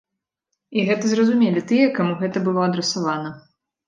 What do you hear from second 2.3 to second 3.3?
было адрасавана.